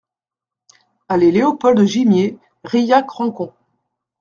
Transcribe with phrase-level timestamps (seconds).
[1.09, 3.53] Allée Léopold Gimié, Rilhac-Rancon